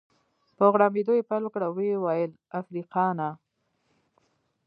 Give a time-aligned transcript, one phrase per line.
[0.57, 3.29] په غړمبېدو يې پیل وکړ او ويې ویل: افریقانا.